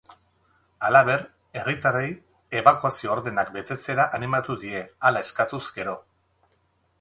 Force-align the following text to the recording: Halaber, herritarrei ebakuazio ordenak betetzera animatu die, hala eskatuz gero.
Halaber, 0.87 1.25
herritarrei 1.59 2.07
ebakuazio 2.61 3.13
ordenak 3.17 3.53
betetzera 3.59 4.07
animatu 4.21 4.57
die, 4.65 4.83
hala 5.11 5.23
eskatuz 5.27 5.63
gero. 5.79 5.97